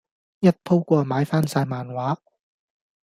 [0.39, 2.17] 一鋪過買翻曬漫畫